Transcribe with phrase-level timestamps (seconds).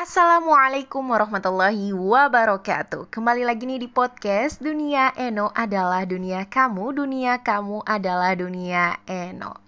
[0.00, 3.12] Assalamualaikum warahmatullahi wabarakatuh.
[3.12, 9.60] Kembali lagi nih di podcast Dunia Eno adalah dunia kamu Dunia kamu adalah dunia Eno.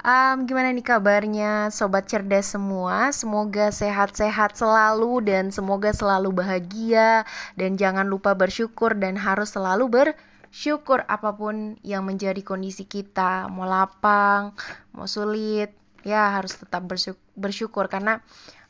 [0.00, 3.12] Um, Gimana nih kabarnya sobat cerdas semua?
[3.12, 7.28] Semoga sehat-sehat selalu dan semoga selalu bahagia
[7.60, 13.52] Dan jangan lupa bersyukur dan harus selalu bersyukur Apa pun yang menjadi kondisi kita.
[13.52, 14.56] Mau lapang,
[14.96, 15.76] mau sulit
[16.08, 18.24] Ya harus tetap bersyukur, bersyukur karena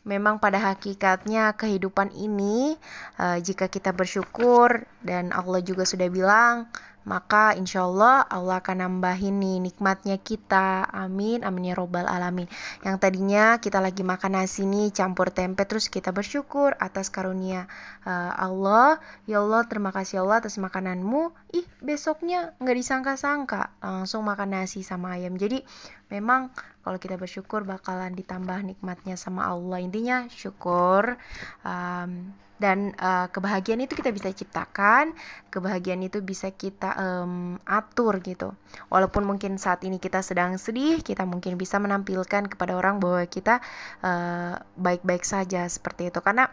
[0.07, 2.79] memang pada hakikatnya kehidupan ini
[3.19, 6.71] uh, jika kita bersyukur dan Allah juga sudah bilang
[7.07, 10.91] maka insya Allah Allah akan nambahin nih nikmatnya kita.
[10.91, 11.47] Amin.
[11.47, 12.51] Amin ya robbal alamin.
[12.83, 17.71] Yang tadinya kita lagi makan nasi nih campur tempe terus kita bersyukur atas karunia
[18.03, 18.99] uh, Allah.
[19.31, 21.31] Ya Allah terima kasih Allah atas makananmu.
[21.55, 25.39] Ih besoknya nggak disangka-sangka langsung makan nasi sama ayam.
[25.39, 25.63] Jadi
[26.11, 26.51] memang
[26.87, 29.83] kalau kita bersyukur bakalan ditambah nikmatnya sama Allah.
[29.83, 31.19] Intinya syukur
[31.67, 32.31] um,
[32.63, 35.13] dan uh, kebahagiaan itu kita bisa ciptakan
[35.51, 38.55] kebahagiaan itu bisa kita um, atur gitu.
[38.87, 43.59] Walaupun mungkin saat ini kita sedang sedih kita mungkin bisa menampilkan kepada orang bahwa kita
[44.07, 46.23] uh, baik-baik uh, saja seperti itu.
[46.23, 46.47] Karena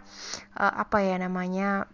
[0.57, 1.85] uh, apa ya namanya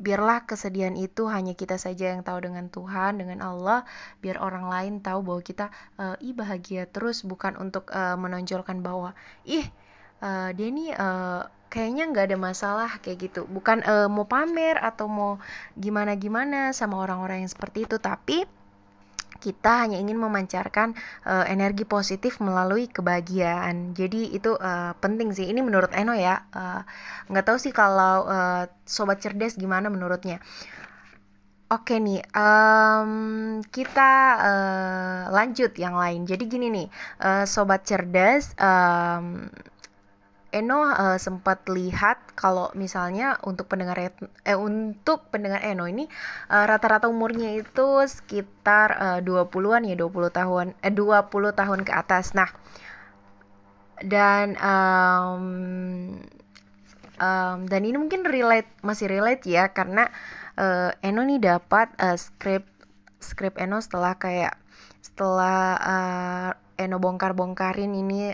[0.00, 3.84] biarlah kesedihan itu hanya kita saja yang tahu dengan Tuhan dengan Allah
[4.24, 5.68] biar orang lain tahu bahwa kita
[6.00, 9.12] uh, ih bahagia terus bukan untuk uh, menonjolkan bahwa
[9.44, 9.68] ih
[10.24, 13.46] uh, dia ini uh, kayaknya nggak ada masalah kayak gitu.
[13.46, 15.38] Bukan uh, mau pamer atau mau
[15.78, 18.42] gimana gimana sama orang-orang yang seperti itu tapi
[19.40, 20.92] kita hanya ingin memancarkan
[21.24, 23.96] uh, energi positif melalui kebahagiaan.
[23.96, 25.48] Jadi itu uh, penting sih.
[25.48, 26.44] Ini menurut Eno ya.
[27.32, 30.38] Nggak uh, tahu sih kalau uh, sobat cerdas gimana menurutnya.
[31.70, 36.26] Oke nih, um, kita uh, lanjut yang lain.
[36.26, 36.90] Jadi gini nih,
[37.22, 38.58] uh, sobat cerdas.
[38.58, 39.46] Um,
[40.50, 46.10] Eno uh, sempat lihat kalau misalnya untuk pendengar eh untuk pendengar Eno ini
[46.50, 52.34] uh, rata-rata umurnya itu sekitar uh, 20-an ya 20 tahun eh 20 tahun ke atas.
[52.34, 52.50] Nah,
[54.02, 55.44] dan um,
[57.20, 60.08] um, dan ini mungkin relate masih relate ya karena
[60.58, 62.68] uh, Eno nih dapat uh, script
[63.20, 64.56] script Eno setelah kayak
[64.98, 68.32] setelah uh, Eno bongkar-bongkarin ini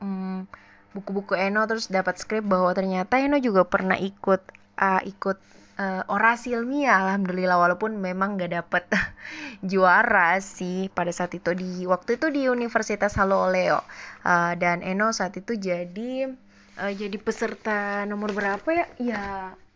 [0.00, 0.48] um,
[0.96, 4.40] buku-buku Eno terus dapat skrip bahwa ternyata Eno juga pernah ikut
[4.80, 5.38] uh, ikut
[5.76, 7.04] uh, orasi ilmiah.
[7.04, 8.84] Alhamdulillah walaupun memang gak dapet
[9.70, 13.84] juara sih pada saat itu di waktu itu di Universitas Halo Oleo.
[14.24, 16.32] Uh, dan Eno saat itu jadi
[16.80, 18.86] uh, jadi peserta nomor berapa ya?
[18.96, 19.24] Ya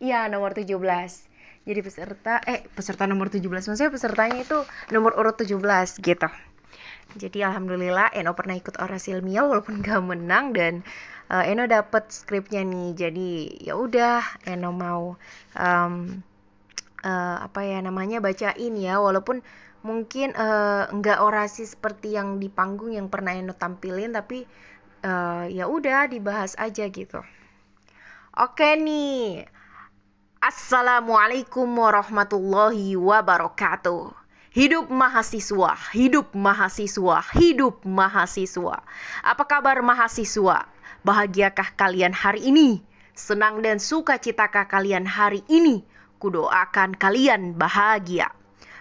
[0.00, 0.80] ya nomor 17
[1.68, 4.58] jadi peserta eh peserta nomor 17 maksudnya pesertanya itu
[4.90, 5.60] nomor urut 17
[6.00, 6.28] gitu
[7.18, 10.86] jadi alhamdulillah Eno pernah ikut orasi ilmiah walaupun gak menang dan
[11.32, 12.94] uh, Eno dapet skripnya nih.
[12.94, 13.30] Jadi
[13.64, 15.16] ya udah Eno mau
[15.58, 15.94] um,
[17.02, 19.42] uh, apa ya namanya bacain ya walaupun
[19.80, 20.92] mungkin uh,
[21.24, 24.44] orasi seperti yang di panggung yang pernah Eno tampilin tapi
[25.02, 27.24] uh, ya udah dibahas aja gitu.
[28.38, 29.48] Oke nih.
[30.40, 34.19] Assalamualaikum warahmatullahi wabarakatuh.
[34.50, 38.82] Hidup mahasiswa, hidup mahasiswa, hidup mahasiswa.
[39.22, 40.66] Apa kabar mahasiswa?
[41.06, 42.82] Bahagiakah kalian hari ini?
[43.14, 45.86] Senang dan sukacitakah kalian hari ini?
[46.18, 48.34] Kudoakan kalian bahagia.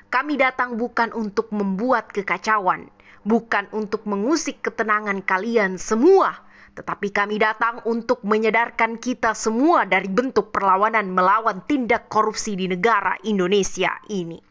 [0.09, 2.90] Kami datang bukan untuk membuat kekacauan,
[3.22, 6.34] bukan untuk mengusik ketenangan kalian semua,
[6.74, 13.22] tetapi kami datang untuk menyadarkan kita semua dari bentuk perlawanan melawan tindak korupsi di negara
[13.22, 14.48] Indonesia ini.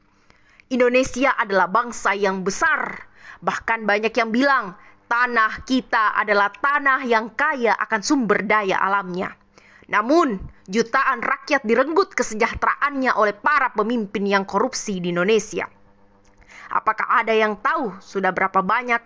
[0.69, 3.09] Indonesia adalah bangsa yang besar.
[3.41, 4.77] Bahkan banyak yang bilang
[5.09, 9.33] tanah kita adalah tanah yang kaya akan sumber daya alamnya.
[9.89, 10.37] Namun,
[10.69, 15.65] jutaan rakyat direnggut kesejahteraannya oleh para pemimpin yang korupsi di Indonesia.
[16.69, 19.01] Apakah ada yang tahu sudah berapa banyak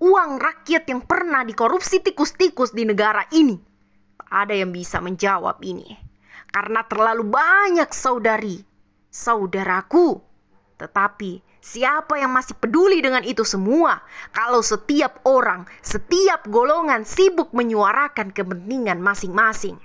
[0.00, 3.60] uang rakyat yang pernah dikorupsi tikus-tikus di negara ini?
[4.32, 5.92] Ada yang bisa menjawab ini.
[6.48, 8.56] Karena terlalu banyak saudari,
[9.12, 10.32] saudaraku
[10.74, 14.02] tetapi siapa yang masih peduli dengan itu semua?
[14.34, 19.78] Kalau setiap orang, setiap golongan sibuk menyuarakan kepentingan masing-masing.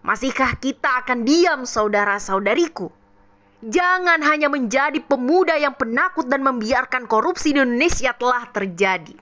[0.00, 2.88] Masihkah kita akan diam saudara-saudariku?
[3.60, 9.12] Jangan hanya menjadi pemuda yang penakut dan membiarkan korupsi di Indonesia telah terjadi.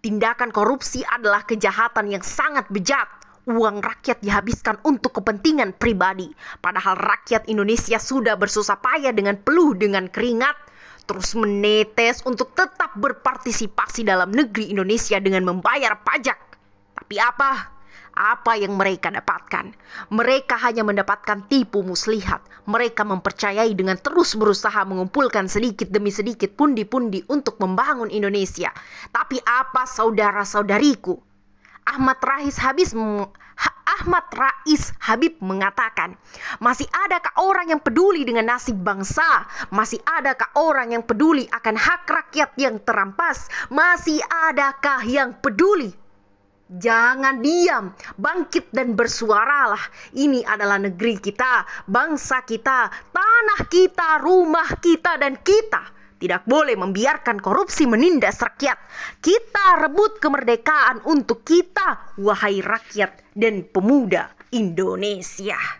[0.00, 6.28] Tindakan korupsi adalah kejahatan yang sangat bejat uang rakyat dihabiskan untuk kepentingan pribadi.
[6.60, 10.56] Padahal rakyat Indonesia sudah bersusah payah dengan peluh dengan keringat,
[11.08, 16.38] terus menetes untuk tetap berpartisipasi dalam negeri Indonesia dengan membayar pajak.
[16.94, 17.52] Tapi apa?
[18.10, 19.70] Apa yang mereka dapatkan?
[20.10, 22.42] Mereka hanya mendapatkan tipu muslihat.
[22.66, 28.74] Mereka mempercayai dengan terus berusaha mengumpulkan sedikit demi sedikit pundi-pundi untuk membangun Indonesia.
[29.14, 31.29] Tapi apa saudara-saudariku?
[31.90, 32.94] Ahmad Rais Habis
[33.90, 36.14] Ahmad Rais Habib mengatakan,
[36.62, 39.44] masih adakah orang yang peduli dengan nasib bangsa?
[39.74, 43.50] Masih adakah orang yang peduli akan hak rakyat yang terampas?
[43.68, 45.90] Masih adakah yang peduli
[46.70, 49.82] Jangan diam, bangkit dan bersuaralah.
[50.14, 57.40] Ini adalah negeri kita, bangsa kita, tanah kita, rumah kita, dan kita tidak boleh membiarkan
[57.40, 58.76] korupsi menindas rakyat.
[59.24, 65.79] Kita rebut kemerdekaan untuk kita, wahai rakyat dan pemuda Indonesia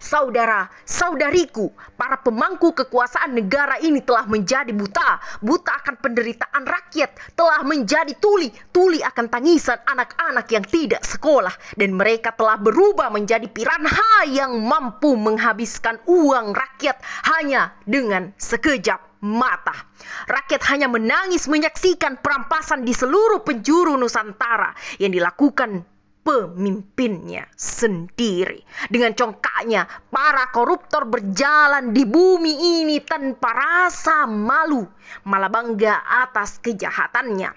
[0.00, 7.60] saudara, saudariku, para pemangku kekuasaan negara ini telah menjadi buta, buta akan penderitaan rakyat, telah
[7.62, 14.24] menjadi tuli, tuli akan tangisan anak-anak yang tidak sekolah, dan mereka telah berubah menjadi piranha
[14.26, 16.96] yang mampu menghabiskan uang rakyat
[17.36, 19.76] hanya dengan sekejap mata.
[20.24, 25.84] Rakyat hanya menangis menyaksikan perampasan di seluruh penjuru Nusantara yang dilakukan
[26.20, 28.62] pemimpinnya sendiri.
[28.86, 34.84] Dengan congkaknya, para koruptor berjalan di bumi ini tanpa rasa malu,
[35.26, 37.50] malah bangga atas kejahatannya.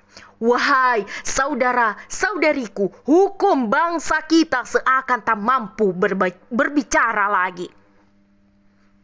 [0.44, 5.95] Wahai saudara-saudariku, hukum bangsa kita seakan tak mampu
[6.51, 7.83] berbicara lagi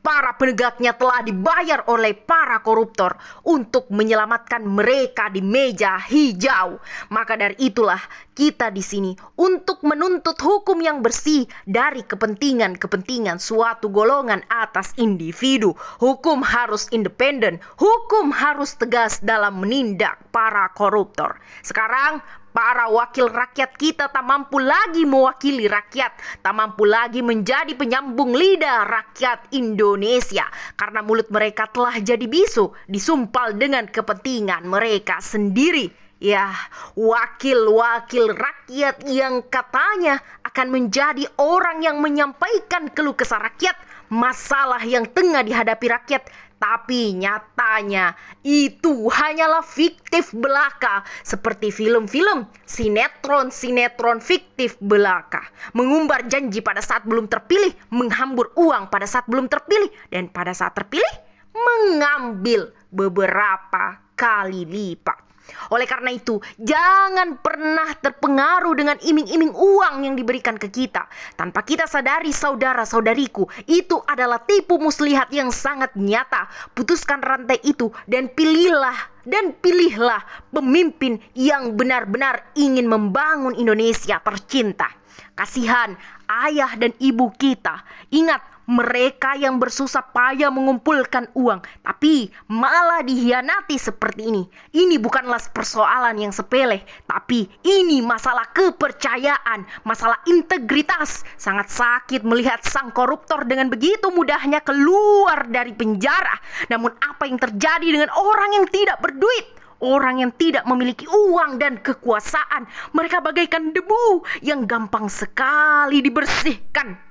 [0.10, 3.14] para penegaknya telah dibayar oleh para koruptor
[3.46, 6.82] untuk menyelamatkan mereka di meja hijau.
[7.14, 8.02] Maka dari itulah
[8.34, 15.78] kita di sini untuk menuntut hukum yang bersih dari kepentingan-kepentingan suatu golongan atas individu.
[16.02, 21.38] Hukum harus independen, hukum harus tegas dalam menindak para koruptor.
[21.62, 22.26] Sekarang
[22.60, 28.84] Para wakil rakyat kita tak mampu lagi mewakili rakyat, tak mampu lagi menjadi penyambung lidah
[28.84, 30.44] rakyat Indonesia
[30.76, 35.88] karena mulut mereka telah jadi bisu, disumpal dengan kepentingan mereka sendiri.
[36.20, 36.52] Ya,
[37.00, 43.80] wakil-wakil rakyat yang katanya akan menjadi orang yang menyampaikan keluh kesah rakyat,
[44.12, 46.28] masalah yang tengah dihadapi rakyat
[46.60, 48.14] tapi nyatanya
[48.44, 55.42] itu hanyalah fiktif belaka seperti film-film sinetron-sinetron fiktif belaka.
[55.74, 60.76] Mengumbar janji pada saat belum terpilih, menghambur uang pada saat belum terpilih, dan pada saat
[60.76, 61.10] terpilih
[61.56, 65.30] mengambil beberapa kali lipat.
[65.74, 71.10] Oleh karena itu, jangan pernah terpengaruh dengan iming-iming uang yang diberikan ke kita.
[71.34, 76.50] Tanpa kita sadari saudara-saudariku, itu adalah tipu muslihat yang sangat nyata.
[76.78, 78.96] Putuskan rantai itu dan pilihlah
[79.26, 80.22] dan pilihlah
[80.54, 84.90] pemimpin yang benar-benar ingin membangun Indonesia tercinta.
[85.34, 85.96] Kasihan
[86.30, 87.82] ayah dan ibu kita.
[88.12, 94.46] Ingat, mereka yang bersusah payah mengumpulkan uang, tapi malah dihianati seperti ini.
[94.70, 101.26] Ini bukanlah persoalan yang sepele, tapi ini masalah kepercayaan, masalah integritas.
[101.34, 106.38] Sangat sakit melihat sang koruptor dengan begitu mudahnya keluar dari penjara.
[106.70, 109.58] Namun apa yang terjadi dengan orang yang tidak berduit?
[109.80, 112.68] orang yang tidak memiliki uang dan kekuasaan.
[112.92, 117.09] Mereka bagaikan debu yang gampang sekali dibersihkan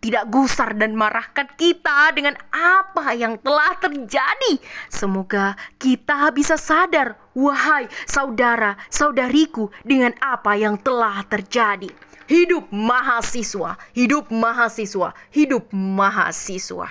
[0.00, 4.58] tidak gusar dan marahkan kita dengan apa yang telah terjadi.
[4.88, 11.90] Semoga kita bisa sadar, wahai saudara-saudariku, dengan apa yang telah terjadi.
[12.30, 16.88] Hidup mahasiswa, hidup mahasiswa, hidup mahasiswa.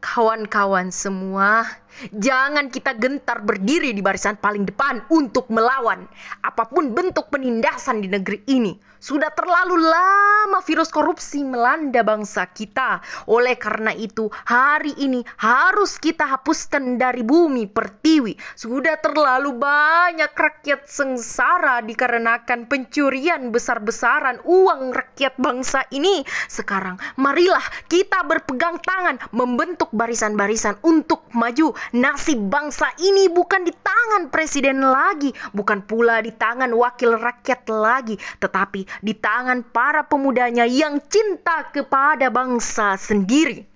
[0.00, 1.64] Kawan-kawan semua,
[2.10, 6.06] jangan kita gentar berdiri di barisan paling depan untuk melawan
[6.42, 8.74] apa pun bentuk penindasan di negeri ini.
[9.04, 13.04] Sudah terlalu lama virus korupsi melanda bangsa kita.
[13.28, 18.32] Oleh karena itu, hari ini harus kita hapuskan dari bumi pertiwi.
[18.56, 26.24] Sudah terlalu banyak rakyat sengsara dikarenakan pencurian besar-besaran uang rakyat bangsa ini.
[26.48, 27.60] Sekarang, marilah
[27.92, 31.76] kita berpegang tangan membentuk barisan-barisan untuk maju.
[31.92, 38.16] Nasib bangsa ini bukan di tangan presiden lagi, bukan pula di tangan wakil rakyat lagi,
[38.40, 43.68] tetapi di tangan para pemudanya yang cinta kepada bangsa sendiri.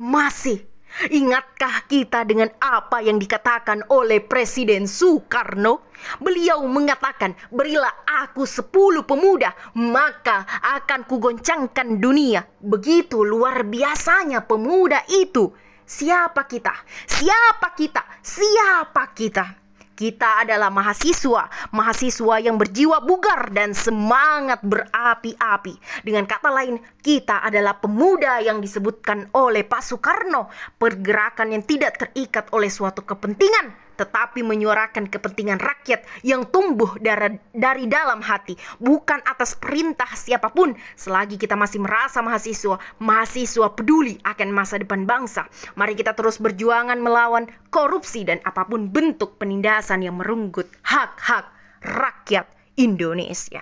[0.00, 0.70] Masih
[1.06, 5.86] Ingatkah kita dengan apa yang dikatakan oleh Presiden Soekarno?
[6.18, 12.42] Beliau mengatakan, berilah aku sepuluh pemuda, maka akan kugoncangkan dunia.
[12.58, 15.54] Begitu luar biasanya pemuda itu.
[15.90, 16.70] Siapa kita?
[17.10, 18.22] Siapa kita?
[18.22, 19.58] Siapa kita?
[19.98, 26.06] Kita adalah mahasiswa, mahasiswa yang berjiwa bugar dan semangat berapi-api.
[26.06, 32.48] Dengan kata lain, kita adalah pemuda yang disebutkan oleh Pak Soekarno, pergerakan yang tidak terikat
[32.54, 39.60] oleh suatu kepentingan, tetapi menyuarakan kepentingan rakyat yang tumbuh dari, dari dalam hati, bukan atas
[39.60, 40.72] perintah siapa pun.
[40.96, 45.44] Selagi kita masih merasa mahasiswa, mahasiswa peduli akan masa depan bangsa.
[45.76, 51.52] Mari kita terus berjuangan melawan korupsi dan apa pun bentuk penindasan yang merenggut hak-hak
[51.84, 52.48] rakyat
[52.80, 53.60] Indonesia.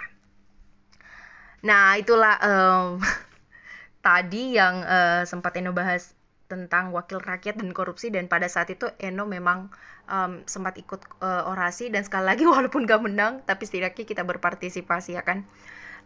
[1.67, 3.03] Nah, itulah um,
[4.07, 6.15] tadi yang uh, sempat Eno bahas
[6.49, 9.69] tentang wakil rakyat dan korupsi dan pada saat itu Eno memang
[10.09, 15.21] um, sempat ikut uh, orasi dan sekali lagi walaupun gak menang tapi setidaknya kita berpartisipasi
[15.21, 15.45] ya kan?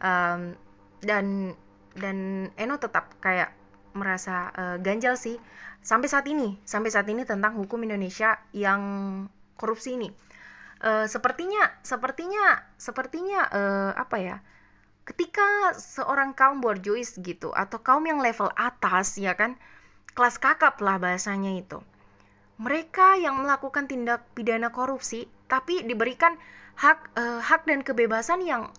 [0.03, 0.59] Um,
[1.01, 1.55] dan
[1.95, 3.55] dan Eno tetap kayak
[3.95, 5.39] merasa uh, ganjal sih.
[5.83, 8.83] Sampai saat ini sampai saat ini tentang hukum Indonesia yang
[9.55, 10.11] korupsi ini.
[10.83, 14.37] Uh, sepertinya sepertinya sepertinya uh, apa ya?
[15.03, 19.59] Ketika seorang kaum borjuis gitu atau kaum yang level atas ya kan
[20.13, 21.81] kelas kakap lah bahasanya itu.
[22.61, 26.37] Mereka yang melakukan tindak pidana korupsi tapi diberikan
[26.77, 28.73] hak uh, hak dan kebebasan yang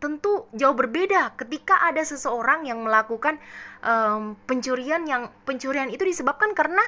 [0.00, 3.36] tentu jauh berbeda ketika ada seseorang yang melakukan
[3.84, 6.80] um, pencurian yang pencurian itu disebabkan karena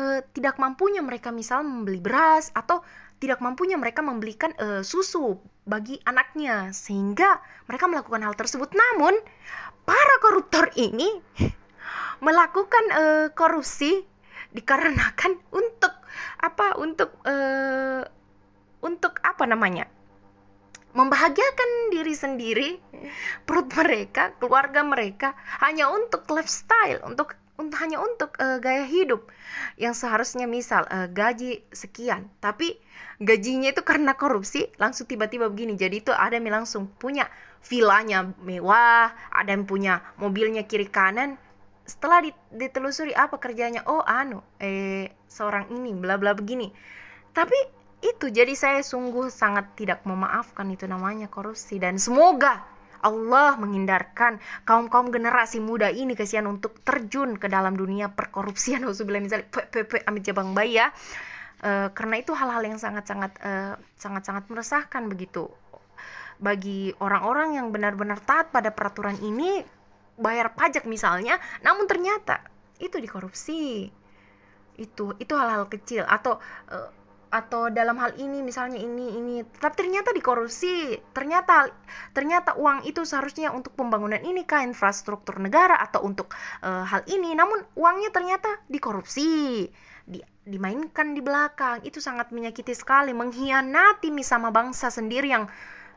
[0.00, 2.80] uh, tidak mampunya mereka misal membeli beras atau
[3.20, 5.36] tidak mampunya mereka membelikan uh, susu
[5.68, 7.38] bagi anaknya sehingga
[7.68, 9.12] mereka melakukan hal tersebut namun
[9.84, 11.20] para koruptor ini
[12.20, 14.04] melakukan uh, korupsi
[14.54, 15.94] dikarenakan untuk
[16.38, 18.06] apa untuk uh,
[18.84, 19.90] untuk apa namanya
[20.94, 22.68] membahagiakan diri sendiri
[23.42, 29.30] perut mereka keluarga mereka hanya untuk lifestyle untuk untuk hanya untuk uh, gaya hidup
[29.78, 32.26] yang seharusnya misal uh, gaji sekian.
[32.42, 32.74] Tapi
[33.22, 35.78] gajinya itu karena korupsi langsung tiba-tiba begini.
[35.78, 37.30] Jadi itu ada yang langsung punya
[37.64, 41.40] vilanya mewah ada yang punya mobilnya kiri kanan
[41.84, 46.72] setelah ditelusuri apa kerjanya oh anu eh seorang ini bla bla begini.
[47.34, 47.58] Tapi
[48.04, 51.80] itu jadi saya sungguh sangat tidak memaafkan itu namanya korupsi.
[51.80, 52.60] Dan semoga
[53.04, 58.84] Allah menghindarkan kaum-kaum generasi muda ini kesian untuk terjun ke dalam dunia perkorupsian.
[58.88, 60.88] Alhamdulillah misalnya PPP amit jabang bayi ya.
[61.60, 63.52] E, karena itu hal-hal yang sangat-sangat e,
[64.00, 65.52] sangat-sangat meresahkan begitu.
[66.40, 69.64] Bagi orang-orang yang benar-benar taat pada peraturan ini
[70.14, 73.90] bayar pajak misalnya namun ternyata itu dikorupsi.
[74.74, 76.90] Itu itu hal-hal kecil atau uh,
[77.34, 79.36] atau dalam hal ini misalnya ini ini.
[79.42, 80.98] Tapi ternyata dikorupsi.
[81.10, 81.70] Ternyata
[82.14, 87.34] ternyata uang itu seharusnya untuk pembangunan ini kah infrastruktur negara atau untuk uh, hal ini.
[87.34, 89.66] Namun uangnya ternyata dikorupsi
[90.06, 91.82] di, dimainkan di belakang.
[91.82, 95.46] Itu sangat menyakiti sekali mengkhianati sama bangsa sendiri yang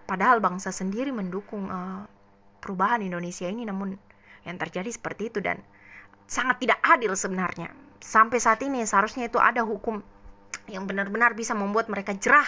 [0.09, 2.05] padahal bangsa sendiri mendukung uh,
[2.61, 3.65] perubahan Indonesia ini.
[3.65, 4.06] Namun
[4.47, 5.59] yang terjadi seperti itu dan
[6.25, 7.69] sangat tidak adil sebenarnya.
[7.99, 9.99] Sampai saat ini seharusnya itu ada hukum
[10.71, 12.47] yang benar-benar bisa membuat mereka jerah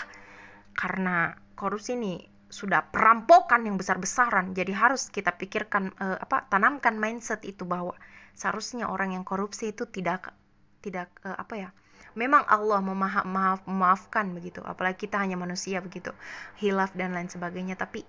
[0.76, 4.56] karena korupsi ini sudah perampokan yang besar-besaran.
[4.56, 7.94] Jadi harus kita pikirkan uh, apa tanamkan mindset itu bahwa
[8.34, 10.32] seharusnya orang yang korupsi itu tidak
[10.80, 11.70] tidak uh, apa ya
[12.18, 16.16] memang Allah memaaf, maaf, memaafkan begitu apalagi kita hanya manusia begitu
[16.58, 18.08] hilaf dan lain sebagainya tapi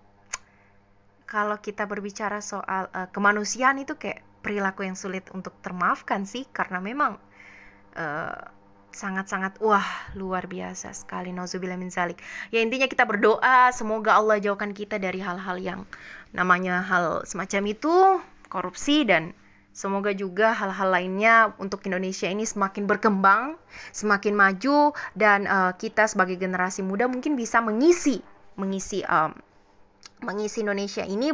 [1.31, 6.83] kalau kita berbicara soal uh, kemanusiaan itu kayak perilaku yang sulit untuk termaafkan sih karena
[6.83, 7.23] memang
[7.95, 8.51] sangat
[8.91, 9.87] sangat-sangat wah
[10.19, 12.19] luar biasa sekali nauzubillah min zalik.
[12.51, 15.81] Ya intinya kita berdoa semoga Allah jauhkan kita dari hal-hal yang
[16.35, 17.95] namanya hal semacam itu,
[18.51, 19.31] korupsi dan
[19.71, 23.55] Semoga juga hal-hal lainnya untuk Indonesia ini semakin berkembang,
[23.95, 28.19] semakin maju dan uh, kita sebagai generasi muda mungkin bisa mengisi
[28.59, 29.31] mengisi um,
[30.21, 31.33] mengisi Indonesia ini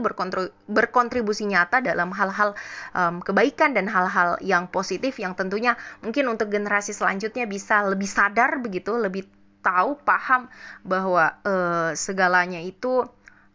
[0.67, 2.55] berkontribusi nyata dalam hal-hal
[2.95, 8.63] um, kebaikan dan hal-hal yang positif yang tentunya mungkin untuk generasi selanjutnya bisa lebih sadar
[8.63, 9.27] begitu, lebih
[9.67, 10.47] tahu, paham
[10.87, 13.03] bahwa uh, segalanya itu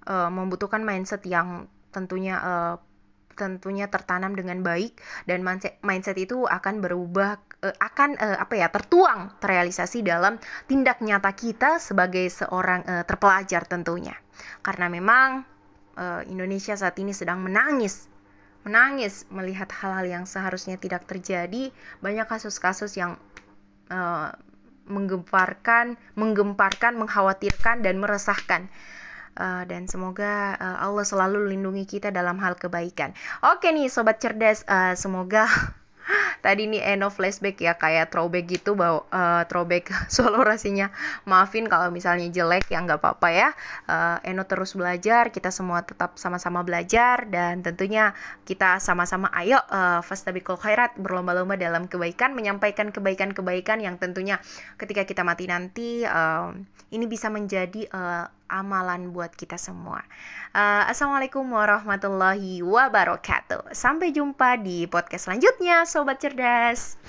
[0.08, 2.76] uh, membutuhkan mindset yang tentunya uh,
[3.32, 8.68] tentunya tertanam dengan baik dan mindset, mindset itu akan berubah uh, akan uh, apa ya
[8.74, 14.18] tertuang terrealisasi dalam tindak nyata kita sebagai seorang uh, terpelajar tentunya.
[14.66, 15.46] Karena memang
[15.98, 18.10] uh, Indonesia saat ini sedang menangis
[18.62, 21.74] menangis melihat hal-hal yang seharusnya tidak terjadi.
[21.98, 23.18] Banyak kasus-kasus yang
[23.90, 24.30] uh,
[24.86, 28.70] menggemparkan menggemparkan mengkhawatirkan dan meresahkan.
[29.32, 33.16] Uh, dan semoga uh, Allah selalu lindungi kita dalam hal kebaikan.
[33.48, 35.48] Oke nih sobat cerdas, uh, semoga
[36.42, 40.90] tadi nih Eno flashback ya kayak throwback gitu bahwa uh, throwback solo rasinya
[41.30, 43.50] maafin kalau misalnya jelek ya nggak apa-apa ya.
[43.86, 50.02] Uh, Eno terus belajar kita semua tetap sama-sama belajar dan tentunya kita sama-sama ayo uh,
[50.02, 54.42] fastabikul khairat berlomba-lomba dalam kebaikan menyampaikan kebaikan-kebaikan yang tentunya
[54.82, 56.52] ketika kita mati nanti uh,
[56.92, 60.04] ini bisa menjadi uh, amalan buat kita semua.
[60.52, 63.72] Uh, Assalamualaikum warahmatullahi wabarakatuh.
[63.72, 67.00] Sampai jumpa di podcast selanjutnya, sobat cerdas.